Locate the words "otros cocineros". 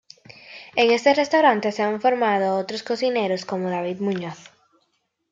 2.57-3.45